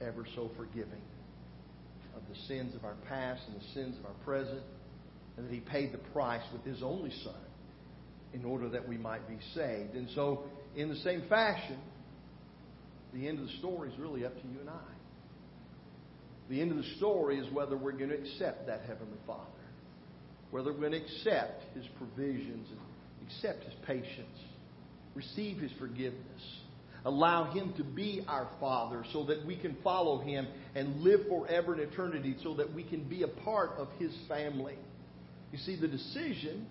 ever 0.00 0.24
so 0.34 0.50
forgiving 0.56 1.02
of 2.16 2.22
the 2.28 2.40
sins 2.46 2.74
of 2.74 2.84
our 2.84 2.96
past 3.08 3.42
and 3.48 3.60
the 3.60 3.64
sins 3.74 3.96
of 3.98 4.06
our 4.06 4.24
present, 4.24 4.62
and 5.36 5.46
that 5.46 5.52
He 5.52 5.60
paid 5.60 5.92
the 5.92 5.98
price 6.12 6.42
with 6.52 6.64
His 6.64 6.82
only 6.82 7.12
Son 7.24 7.34
in 8.32 8.44
order 8.44 8.68
that 8.68 8.86
we 8.86 8.96
might 8.96 9.26
be 9.28 9.38
saved. 9.54 9.94
And 9.94 10.08
so, 10.14 10.44
in 10.76 10.88
the 10.88 10.96
same 10.96 11.22
fashion, 11.28 11.78
the 13.12 13.26
end 13.26 13.40
of 13.40 13.46
the 13.46 13.58
story 13.58 13.90
is 13.90 13.98
really 13.98 14.24
up 14.24 14.34
to 14.40 14.48
you 14.48 14.60
and 14.60 14.70
I. 14.70 14.92
The 16.48 16.60
end 16.60 16.70
of 16.72 16.76
the 16.78 16.96
story 16.96 17.38
is 17.38 17.52
whether 17.52 17.76
we're 17.76 17.92
going 17.92 18.10
to 18.10 18.18
accept 18.18 18.66
that 18.66 18.82
Heavenly 18.82 19.18
Father, 19.26 19.44
whether 20.50 20.72
we're 20.72 20.80
going 20.80 20.92
to 20.92 21.02
accept 21.02 21.64
His 21.74 21.84
provisions 21.96 22.68
and 22.70 23.26
accept 23.26 23.64
His 23.64 23.74
patience, 23.86 24.38
receive 25.14 25.58
His 25.58 25.70
forgiveness, 25.78 26.42
allow 27.04 27.52
Him 27.52 27.72
to 27.76 27.84
be 27.84 28.24
our 28.28 28.48
Father 28.60 29.04
so 29.12 29.24
that 29.24 29.44
we 29.46 29.56
can 29.56 29.76
follow 29.82 30.18
Him 30.18 30.46
and 30.74 31.00
live 31.00 31.20
forever 31.28 31.74
in 31.74 31.80
eternity 31.80 32.36
so 32.42 32.54
that 32.54 32.72
we 32.72 32.82
can 32.82 33.04
be 33.04 33.22
a 33.22 33.28
part 33.28 33.72
of 33.78 33.88
His 33.98 34.14
family. 34.28 34.76
You 35.52 35.58
see, 35.58 35.76
the 35.80 35.88
decision 35.88 36.66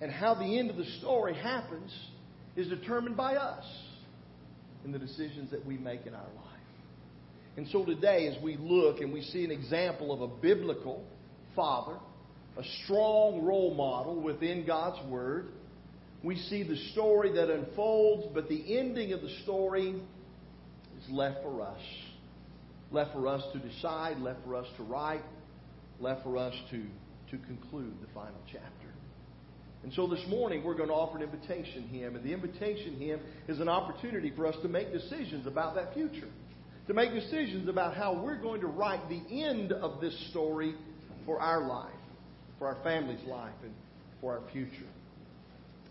and 0.00 0.10
how 0.10 0.34
the 0.34 0.58
end 0.58 0.70
of 0.70 0.76
the 0.76 0.86
story 0.98 1.34
happens 1.34 1.92
is 2.56 2.68
determined 2.68 3.16
by 3.16 3.36
us 3.36 3.64
in 4.84 4.92
the 4.92 4.98
decisions 4.98 5.50
that 5.50 5.64
we 5.64 5.76
make 5.76 6.06
in 6.06 6.14
our 6.14 6.22
life. 6.22 6.50
And 7.56 7.68
so 7.68 7.84
today, 7.84 8.26
as 8.28 8.42
we 8.42 8.56
look 8.56 9.00
and 9.00 9.12
we 9.12 9.22
see 9.22 9.44
an 9.44 9.50
example 9.50 10.12
of 10.12 10.22
a 10.22 10.28
biblical 10.28 11.04
father, 11.54 11.98
a 12.56 12.62
strong 12.84 13.42
role 13.42 13.74
model 13.74 14.20
within 14.20 14.66
God's 14.66 15.04
Word, 15.08 15.48
we 16.22 16.36
see 16.36 16.62
the 16.62 16.76
story 16.92 17.32
that 17.32 17.50
unfolds, 17.50 18.26
but 18.34 18.48
the 18.48 18.78
ending 18.78 19.12
of 19.12 19.22
the 19.22 19.30
story 19.42 19.94
is 20.98 21.10
left 21.10 21.42
for 21.42 21.62
us. 21.62 21.80
Left 22.90 23.12
for 23.12 23.26
us 23.28 23.42
to 23.52 23.58
decide, 23.58 24.18
left 24.18 24.40
for 24.44 24.56
us 24.56 24.66
to 24.76 24.82
write, 24.82 25.22
left 25.98 26.22
for 26.24 26.36
us 26.36 26.54
to, 26.70 26.82
to 27.30 27.44
conclude 27.46 27.94
the 28.02 28.12
final 28.12 28.40
chapter. 28.52 28.88
And 29.82 29.92
so 29.94 30.06
this 30.06 30.22
morning 30.28 30.62
we're 30.62 30.74
going 30.74 30.88
to 30.88 30.94
offer 30.94 31.16
an 31.16 31.22
invitation 31.22 31.84
hymn. 31.88 32.16
And 32.16 32.24
the 32.24 32.34
invitation 32.34 32.96
hymn 32.96 33.20
is 33.48 33.60
an 33.60 33.68
opportunity 33.68 34.32
for 34.36 34.46
us 34.46 34.56
to 34.62 34.68
make 34.68 34.92
decisions 34.92 35.46
about 35.46 35.74
that 35.76 35.94
future. 35.94 36.28
To 36.88 36.94
make 36.94 37.12
decisions 37.12 37.68
about 37.68 37.94
how 37.94 38.20
we're 38.22 38.40
going 38.40 38.60
to 38.60 38.66
write 38.66 39.00
the 39.08 39.42
end 39.42 39.72
of 39.72 40.00
this 40.00 40.28
story 40.30 40.74
for 41.24 41.40
our 41.40 41.66
life, 41.66 41.94
for 42.58 42.66
our 42.66 42.82
family's 42.82 43.24
life, 43.26 43.54
and 43.62 43.72
for 44.20 44.32
our 44.32 44.42
future. 44.52 44.88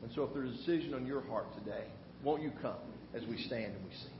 And 0.01 0.11
so 0.13 0.23
if 0.23 0.33
there's 0.33 0.49
a 0.49 0.53
decision 0.53 0.93
on 0.93 1.05
your 1.05 1.21
heart 1.21 1.53
today, 1.57 1.85
won't 2.23 2.41
you 2.41 2.51
come 2.61 2.75
as 3.13 3.23
we 3.25 3.37
stand 3.37 3.75
and 3.75 3.83
we 3.83 3.95
sing? 3.95 4.18